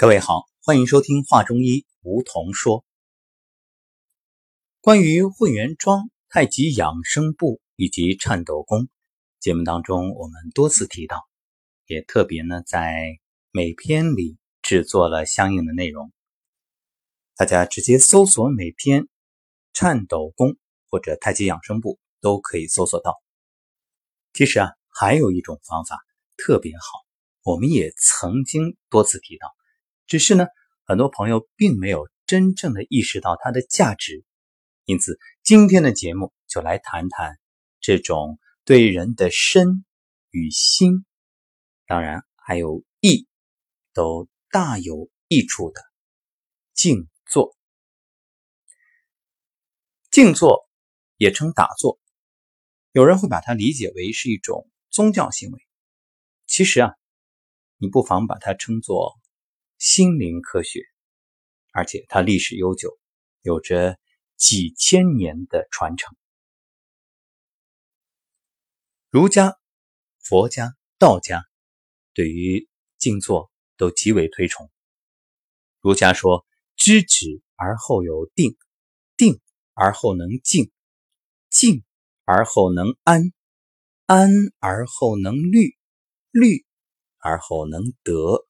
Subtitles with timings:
[0.00, 2.82] 各位好，欢迎收听《画中医梧桐说》。
[4.80, 8.86] 关于混元桩、太极养生步以及颤抖功，
[9.40, 11.26] 节目当中我们多次提到，
[11.86, 13.18] 也特别呢在
[13.50, 16.12] 每篇里制作了相应的内容。
[17.34, 19.08] 大家直接搜索每篇
[19.72, 20.56] 颤抖功
[20.88, 23.20] 或者太极养生步都可以搜索到。
[24.32, 25.98] 其实啊，还有一种方法
[26.36, 27.04] 特别好，
[27.42, 29.57] 我们也曾经多次提到。
[30.08, 30.46] 只是呢，
[30.84, 34.24] 很多朋友并没有真正的意识到它的价值，
[34.86, 37.38] 因此今天的节目就来谈谈
[37.78, 39.84] 这种对人的身
[40.30, 41.04] 与心，
[41.86, 43.28] 当然还有意，
[43.92, 45.82] 都大有益处的
[46.72, 47.54] 静坐。
[50.10, 50.66] 静坐
[51.18, 52.00] 也称打坐，
[52.92, 55.60] 有人会把它理解为是一种宗教行为，
[56.46, 56.94] 其实啊，
[57.76, 59.17] 你不妨把它称作。
[59.78, 60.82] 心灵科学，
[61.72, 62.98] 而且它历史悠久，
[63.42, 63.96] 有着
[64.36, 66.16] 几千年的传承。
[69.08, 69.56] 儒家、
[70.18, 71.44] 佛家、道家
[72.12, 74.68] 对于静坐都极为推崇。
[75.80, 78.58] 儒家说：“知止而后有定，
[79.16, 79.40] 定
[79.74, 80.72] 而后能静，
[81.50, 81.84] 静
[82.24, 83.32] 而后能安，
[84.06, 85.76] 安而后能虑，
[86.32, 86.66] 虑
[87.18, 88.44] 而后能得。”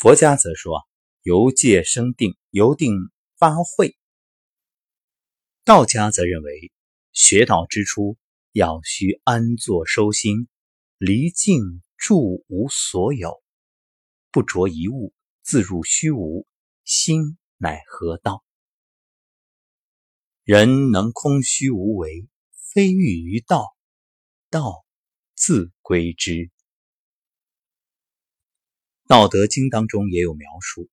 [0.00, 0.88] 佛家则说
[1.20, 2.94] ：“由戒生定，由定
[3.36, 3.98] 发慧。”
[5.62, 6.72] 道家则认为，
[7.12, 8.16] 学道之初
[8.52, 10.48] 要需安坐收心，
[10.96, 13.42] 离境住无所有，
[14.30, 16.46] 不着一物，自入虚无，
[16.82, 18.42] 心乃何道。
[20.44, 22.26] 人能空虚无为，
[22.72, 23.66] 非欲于道，
[24.48, 24.82] 道
[25.34, 26.30] 自归之。
[29.10, 30.88] 《道德经》当中也有描述：“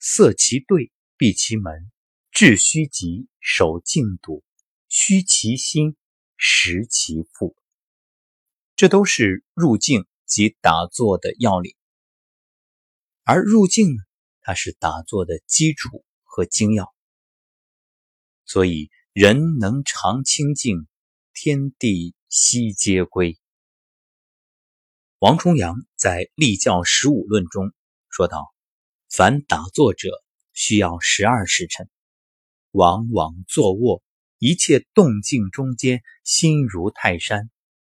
[0.00, 1.92] 塞其兑，闭其门，
[2.30, 4.42] 致虚极，守静笃，
[4.88, 5.94] 虚其心，
[6.38, 7.54] 实其腹。”
[8.74, 11.76] 这都是入静及打坐的要领。
[13.22, 14.02] 而入静呢，
[14.40, 16.90] 它是打坐的基础和精要。
[18.46, 20.86] 所以，人能常清静，
[21.34, 23.38] 天地悉皆归。
[25.22, 27.72] 王重阳在《立教十五论》中
[28.08, 28.52] 说道
[29.08, 30.10] ：“凡打坐者，
[30.52, 31.88] 需要十二时辰，
[32.72, 34.02] 往往坐卧，
[34.38, 37.48] 一切动静中间，心如泰山，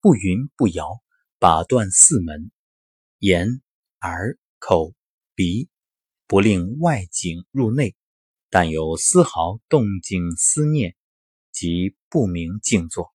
[0.01, 1.01] 不云不摇，
[1.39, 2.51] 把断四门，
[3.17, 3.47] 眼、
[4.01, 4.93] 耳、口、
[5.33, 5.67] 鼻，
[6.27, 7.95] 不令外景入内，
[8.51, 10.95] 但有丝毫动静思念，
[11.51, 13.05] 即不明静坐。”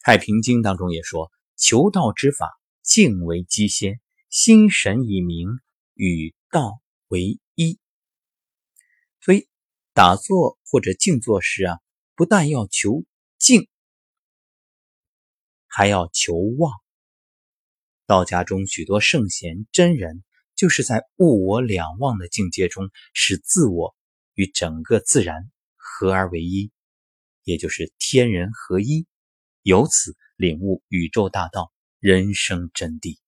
[0.00, 1.30] 太平经》当中也说。
[1.56, 5.48] 求道之法，静为基先，心神以明，
[5.94, 7.78] 与道为一。
[9.20, 9.48] 所以
[9.92, 11.80] 打坐或者静坐时啊，
[12.14, 13.04] 不但要求
[13.38, 13.68] 静，
[15.66, 16.72] 还要求忘。
[18.04, 20.22] 道家中许多圣贤真人，
[20.54, 23.96] 就是在物我两忘的境界中，使自我
[24.34, 26.70] 与整个自然合而为一，
[27.42, 29.06] 也就是天人合一，
[29.62, 30.16] 由此。
[30.36, 33.18] 领悟宇宙大道、人生真谛。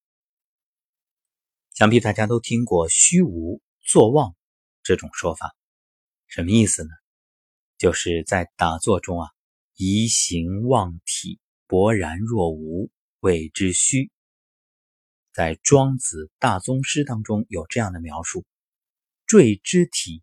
[1.74, 4.36] 想必大家都听过“虚无坐忘”
[4.84, 5.56] 这种说法，
[6.26, 6.90] 什么意思呢？
[7.78, 9.30] 就是在打坐中啊，
[9.76, 14.10] 移形忘体，勃然若无，谓之虚。
[15.32, 18.44] 在《庄子大宗师》当中有这样的描述
[19.24, 20.22] ：“坠之体，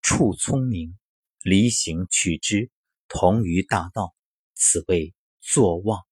[0.00, 0.96] 处聪明，
[1.42, 2.70] 离形取之，
[3.08, 4.14] 同于大道，
[4.54, 5.12] 此谓。”
[5.44, 6.06] 坐忘，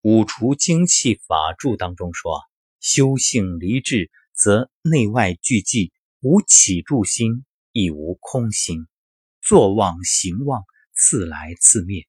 [0.00, 2.40] 五除精气法注当中说
[2.78, 8.86] ：“修性离志，则内外俱寂，无起住心，亦无空心。
[9.40, 10.64] 坐忘行忘，
[10.94, 12.06] 自来自灭。”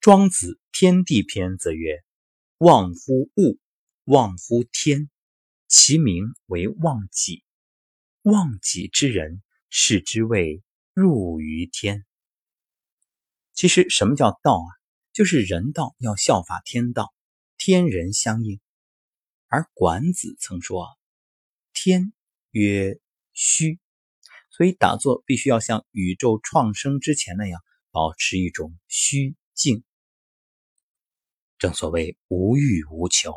[0.00, 2.02] 庄子天地篇则曰
[2.56, 3.60] ：“忘乎物，
[4.04, 5.10] 忘乎天，
[5.68, 7.44] 其名为忘己。
[8.22, 10.62] 忘己之人，是之谓
[10.94, 12.06] 入于天。”
[13.52, 14.68] 其实，什么叫道啊？
[15.12, 17.12] 就是人道要效法天道，
[17.58, 18.60] 天人相应。
[19.48, 20.86] 而管子曾说
[21.74, 22.12] ：“天
[22.52, 23.00] 曰
[23.32, 23.80] 虚。”
[24.50, 27.60] 所以打坐必须要像宇宙创生之前那样，
[27.90, 29.82] 保持一种虚静。
[31.58, 33.34] 正所谓无欲无求。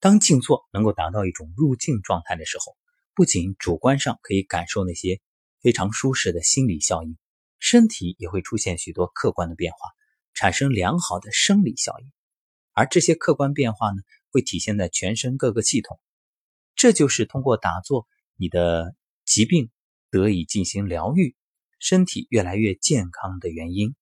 [0.00, 2.76] 当静坐能够达到一种入静状态的时候，
[3.14, 5.20] 不仅主观上可以感受那些
[5.62, 7.16] 非常舒适的心理效应。
[7.58, 9.78] 身体也会出现许多客观的变化，
[10.34, 12.12] 产生良好的生理效应，
[12.72, 15.98] 而这些客观变化呢，会体现在全身各个系统。
[16.74, 18.06] 这就是通过打坐，
[18.36, 18.94] 你的
[19.24, 19.70] 疾病
[20.10, 21.34] 得以进行疗愈，
[21.78, 23.96] 身体越来越健康的原因。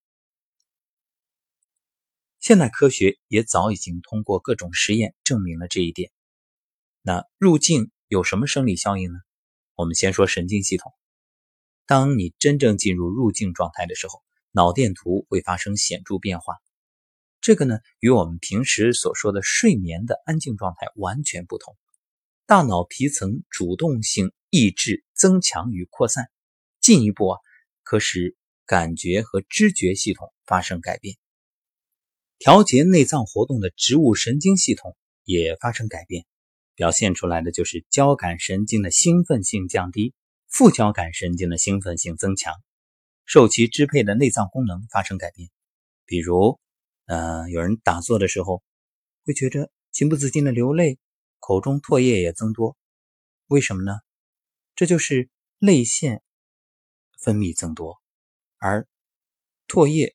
[2.40, 6.10] 现代科学也早已经通过各种实验证明了这一点。
[7.00, 9.18] 那入境有什么生理效应呢？
[9.76, 10.92] 我们先说神经系统。
[11.86, 14.22] 当你真正进入入境状态的时候，
[14.52, 16.54] 脑电图会发生显著变化。
[17.40, 21.76] 这个呢，与我们平时所说的睡眠的安静状态完全不同。
[22.46, 26.30] 大脑皮层主动性抑制增强与扩散，
[26.80, 27.38] 进一步啊，
[27.82, 28.36] 可使
[28.66, 31.16] 感觉和知觉系统发生改变。
[32.38, 36.24] 调节内脏活动的植物神经系统也发生改变，
[36.74, 40.14] 表现出来的就是交感神经的兴奋性降低，
[40.54, 42.54] 副交感神经的兴奋性增强，
[43.24, 45.50] 受其支配的内脏功能发生改变。
[46.06, 46.60] 比如，
[47.06, 48.62] 呃，有人打坐的时候
[49.24, 51.00] 会觉着情不自禁的流泪。
[51.40, 52.76] 口中唾液也增多，
[53.48, 53.98] 为什么呢？
[54.76, 55.28] 这就是
[55.58, 56.22] 泪腺
[57.18, 58.00] 分泌增多，
[58.58, 58.86] 而
[59.66, 60.14] 唾液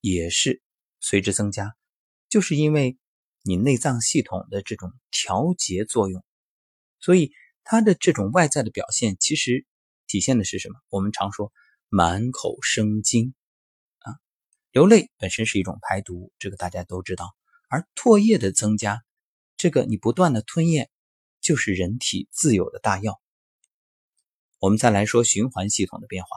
[0.00, 0.62] 也是
[1.00, 1.74] 随之增加，
[2.28, 2.96] 就是因为
[3.42, 6.24] 你内脏系统的这种调节作用，
[7.00, 7.32] 所以
[7.68, 9.66] 它的这种外在的表现，其实
[10.06, 10.76] 体现的是什么？
[10.88, 11.52] 我们常说
[11.88, 13.34] 满口生津
[13.98, 14.14] 啊，
[14.70, 17.34] 流泪本身是一种排毒，这个大家都知道，
[17.68, 19.02] 而唾液的增加。
[19.56, 20.90] 这个你不断的吞咽，
[21.40, 23.20] 就是人体自有的大药。
[24.60, 26.28] 我们再来说循环系统的变化，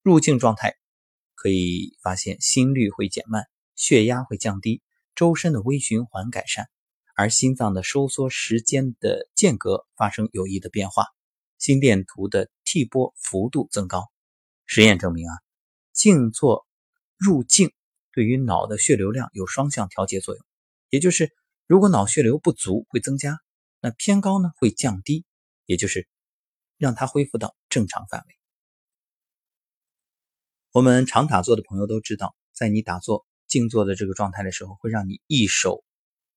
[0.00, 0.78] 入境状态
[1.34, 3.44] 可以发现心率会减慢，
[3.76, 4.80] 血压会降低，
[5.14, 6.70] 周身的微循环改善，
[7.14, 11.06] 而心脏的收缩时间的间隔发生有益的变化，
[11.58, 14.10] 心电图的 T 波幅度增高。
[14.66, 15.34] 实验证明啊，
[15.92, 16.66] 静坐
[17.16, 17.72] 入静
[18.12, 20.44] 对于脑的血流量有双向调节作用，
[20.88, 21.32] 也就是。
[21.68, 23.38] 如果脑血流不足会增加，
[23.80, 25.24] 那偏高呢会降低，
[25.64, 26.06] 也就是
[26.76, 28.34] 让它恢复到正常范围。
[30.72, 35.82] 我们常打坐的朋友都知道，在你打坐静坐的这个状态的时候，会让你一手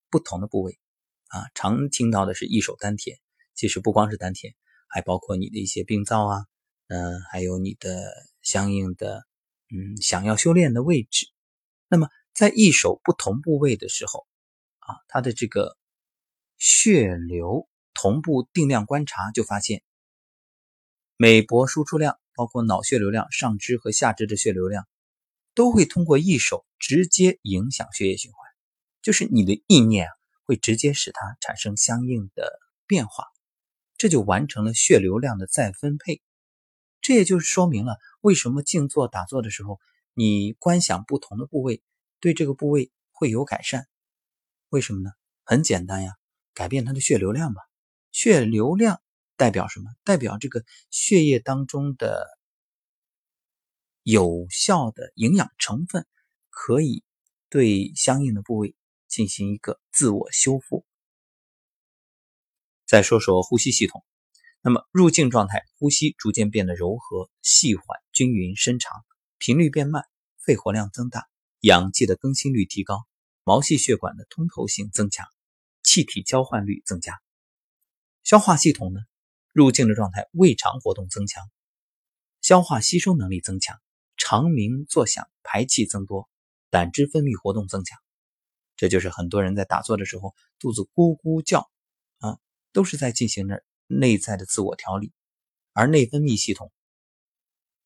[0.09, 0.79] 不同的部位
[1.27, 3.17] 啊，常听到的是一手丹田，
[3.55, 4.53] 其实不光是丹田，
[4.87, 6.45] 还包括你的一些病灶啊，
[6.87, 8.11] 嗯，还有你的
[8.41, 9.25] 相应的
[9.69, 11.27] 嗯想要修炼的位置。
[11.87, 14.25] 那么在一手不同部位的时候。
[14.87, 15.75] 啊，它的这个
[16.59, 19.81] 血流同步定量观察，就发现
[21.17, 24.87] 每搏输出量，包括脑血流量、上肢和下肢的血流量，
[25.55, 28.44] 都会通过一手直接影响血液循环。
[29.05, 30.09] 就是你的意念，
[30.45, 33.25] 会直接使它产生相应的变化，
[33.97, 36.23] 这就完成了血流量的再分配。
[37.01, 39.79] 这也就是说明了为什么静坐打坐的时候，
[40.15, 41.83] 你观想不同的部位，
[42.19, 43.87] 对这个部位会有改善。
[44.69, 45.11] 为什么呢？
[45.43, 46.15] 很简单呀，
[46.55, 47.61] 改变它的血流量吧。
[48.11, 48.99] 血流量
[49.35, 49.91] 代表什么？
[50.03, 52.25] 代表这个血液当中的
[54.01, 56.07] 有效的营养成分
[56.49, 57.03] 可以
[57.49, 58.75] 对相应的部位
[59.15, 60.85] 进行一个自我修复。
[62.85, 64.03] 再说说呼吸系统，
[64.59, 69.05] 那么入境状态，呼吸逐渐变得柔和、细缓、均匀、深长，
[69.37, 70.03] 频率变慢，
[70.39, 71.29] 肺活量增大，
[71.61, 73.07] 氧气的更新率提高。
[73.45, 75.25] 毛细血管的通透性增强，
[75.81, 77.21] 气体交换率增加。
[78.25, 78.99] 消化系统呢？
[79.53, 81.49] 入境的状态，胃肠活动增强，
[82.41, 83.79] 消化吸收能力增强，
[84.17, 86.29] 肠鸣作响，排气增多，
[86.69, 87.97] 胆汁分泌活动增强。
[88.75, 91.69] 这就是很多人在打坐的时候肚子咕咕叫
[92.19, 92.39] 啊，
[92.73, 95.13] 都是在进行着内在的自我调理。
[95.73, 96.71] 而内分泌系统，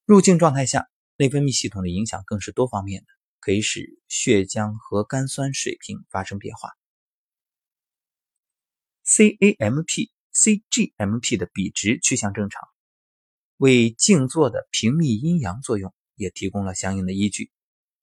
[0.06, 3.08] 入境状态下，内分泌系统的影响更是多方面的。
[3.42, 6.72] 可以使血浆和肝酸水平发生变化
[9.06, 12.68] ，CAMP、CGMP 的比值趋向正常，
[13.56, 17.50] 为静坐的平密阴阳作用也提供了相应的依据。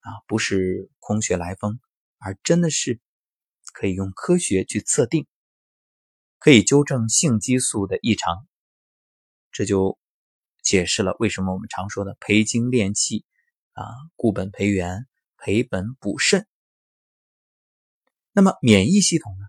[0.00, 1.80] 啊，不是空穴来风，
[2.26, 2.98] 而真的是
[3.72, 5.28] 可以用科学去测定，
[6.40, 8.48] 可以纠正性激素的异常。
[9.52, 9.96] 这就
[10.60, 13.24] 解释了为什么我们常说的培精炼气
[13.74, 13.84] 啊，
[14.16, 15.06] 固本培元。
[15.38, 16.48] 培本补肾，
[18.32, 19.46] 那么免疫系统呢？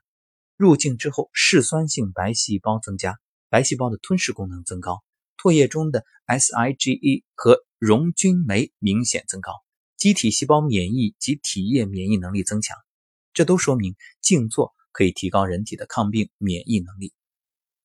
[0.57, 3.17] 入境之后，嗜酸性白细胞增加，
[3.50, 5.01] 白细胞的吞噬功能增高，
[5.38, 9.53] 唾液中的 SIgE 和溶菌酶明显增高，
[9.97, 12.77] 机体细胞免疫及体液免疫能力增强，
[13.33, 17.13] 这都说明静坐可以提高人体的抗病免疫能力，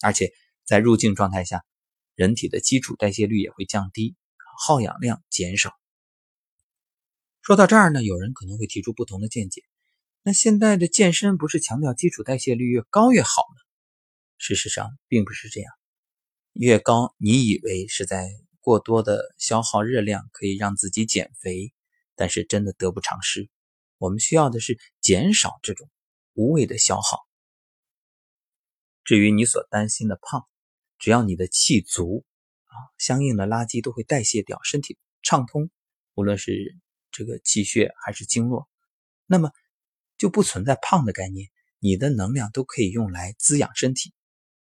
[0.03, 0.31] 而且
[0.65, 1.65] 在入境状态下，
[2.15, 4.15] 人体的基础代谢率也会降低，
[4.65, 5.73] 耗氧量减少。
[7.41, 9.63] 说到这儿呢，有人可能会提出不同的见解。
[10.23, 13.57] 那现在的健身不是强调基础代谢率越高越好吗？
[14.39, 15.73] 事实上并不是这样，
[16.53, 18.29] 越高你以为是在
[18.61, 21.73] 过多的消耗热量可以让自己减肥，
[22.15, 23.49] 但是真的得不偿失。
[23.99, 25.91] 我们需要的是减少这种
[26.35, 27.19] 无谓的消耗。
[29.05, 30.47] 至于你所担心的胖，
[30.99, 32.25] 只要你的气足
[32.65, 35.71] 啊，相应的垃圾都会代谢掉，身体畅通，
[36.15, 36.77] 无论是
[37.11, 38.69] 这个气血还是经络，
[39.27, 39.51] 那么。
[40.19, 41.51] 就不存在胖的概念，
[41.81, 44.15] 你的能量都可以用来滋养身体，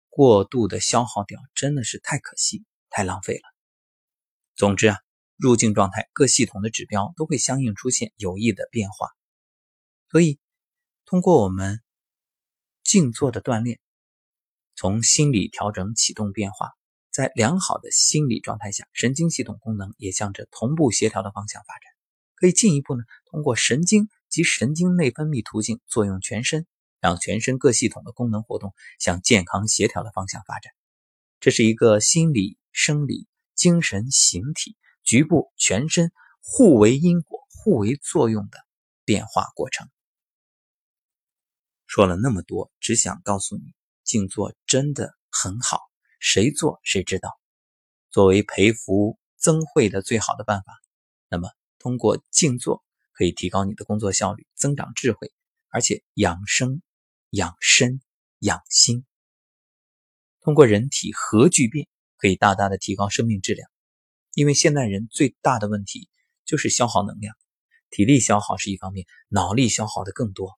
[0.08, 3.42] 过度的消耗掉真的是太可惜、太浪费了。
[4.56, 4.98] 总之啊，
[5.38, 9.10] 入境状态各系统的指标都会相应出现有益的变化，
[10.10, 10.40] 所以
[11.06, 11.82] 通过我们
[12.84, 13.80] 静坐的锻炼，
[14.76, 16.72] 从心理调整启动变化，
[17.12, 21.92] 在良好的心理状态下，神经系统功能也向着同步协调的方向发展，
[22.36, 24.10] 可以进一步呢通过神经。
[24.34, 26.66] 及神经内分泌途径作用全身，
[27.00, 30.74] 让全身各系统的功能活动向健康协调的方向发展。
[31.40, 38.58] 这是一个心理、生理、精神、形体局部全身互为因果、互为作用的
[39.06, 39.88] 变化过程。
[41.86, 45.80] 说了那么多，只想告诉你，静坐真的很好，
[46.20, 47.40] 谁做谁知道。
[48.10, 50.74] 作为培福增慧的最好的办法，
[51.30, 52.84] 那么通过静坐。
[53.16, 55.32] 可以提高你的工作效率，增长智慧，
[55.70, 56.82] 而且养生、
[57.30, 58.02] 养身、
[58.40, 59.06] 养心。
[60.42, 63.70] 通过人体核聚变，可以大大的提高生命质量。
[64.34, 66.10] 因为现代人最大的问题
[66.46, 67.36] 就是消耗能量，
[67.90, 70.58] 体力消耗是一方面，脑力消耗的更多。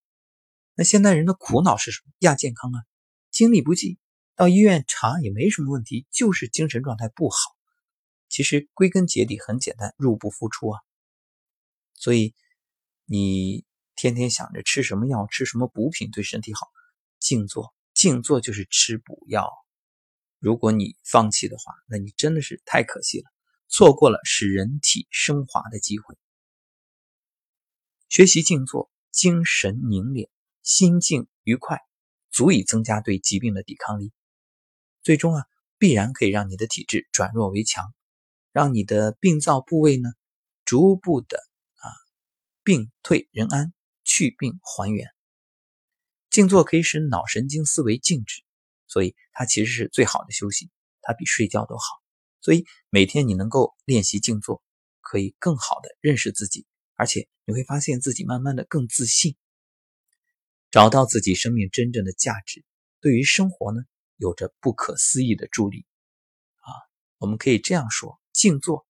[0.75, 2.11] 那现代人的苦恼是什么？
[2.19, 2.83] 亚健康啊，
[3.31, 3.99] 精力不济，
[4.35, 7.37] 到医院查也没什么问题，就是精神状态不好。
[8.29, 10.79] 其实归根结底很简单，入不敷出啊。
[11.93, 12.33] 所以。
[13.07, 13.63] 你
[13.95, 16.61] 天天想着吃什么药、吃什么补品对身体好，
[17.19, 19.47] 静坐，静坐就是吃补药。
[20.39, 23.25] 如果你放弃的话，那你真的是太可惜了，
[23.67, 26.17] 错过了使人体升华的机会。
[28.07, 30.29] 学习静坐，精神凝练，
[30.61, 31.81] 心境愉快，
[32.31, 34.11] 足以增加对疾病的抵抗力。
[35.01, 35.43] 最终啊，
[35.77, 37.93] 必然可以让你的体质转弱为强，
[38.51, 40.09] 让你的病灶部位呢，
[40.63, 41.37] 逐步的
[41.77, 41.89] 啊。
[42.63, 45.09] 病退人安，去病还原。
[46.29, 48.43] 静坐可以使脑神经思维静止，
[48.87, 50.69] 所以它其实是最好的休息，
[51.01, 52.04] 它比睡觉都好。
[52.45, 54.61] 所以每天你能够练习静坐，
[55.01, 59.35] 可以更好的认识自己，而且你会发现自己慢慢的更自信，
[60.69, 62.63] 找到自己生命真正的价值，
[63.01, 63.81] 对于生活呢
[64.17, 65.87] 有着不可思议的助力。
[66.57, 66.69] 啊，
[67.17, 68.85] 我们可以这样说：静坐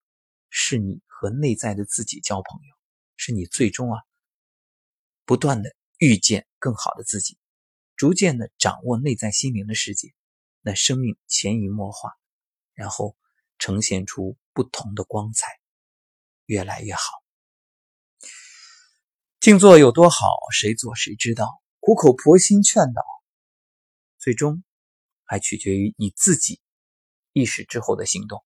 [0.50, 2.76] 是你和内在的自己交朋友。
[3.16, 4.02] 是你最终啊，
[5.24, 7.38] 不断的遇见更好的自己，
[7.96, 10.14] 逐渐的掌握内在心灵的世界，
[10.60, 12.12] 那生命潜移默化，
[12.74, 13.16] 然后
[13.60, 15.48] 呈现出不同的光彩，
[16.46, 17.02] 越来越好。
[19.40, 21.62] 静坐有多好，谁做谁知道。
[21.80, 23.02] 苦口婆心劝导，
[24.18, 24.64] 最终
[25.24, 26.60] 还取决于你自己
[27.32, 28.44] 意识之后的行动。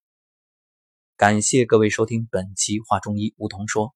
[1.15, 3.95] 感谢各位收听本期《话中医》，梧桐说。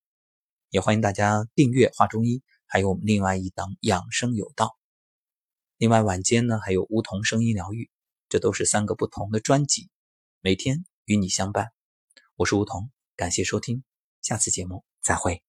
[0.69, 4.65] 也欢迎大家订阅《画中医》，还有我们另外一档《养生有道》。
[5.77, 7.91] 另外晚间呢，还有梧桐声音疗愈，
[8.27, 9.91] 这都是三个不同的专辑，
[10.41, 11.73] 每天与你相伴。
[12.35, 13.83] 我是梧桐，感谢收听，
[14.21, 15.43] 下次节目再会。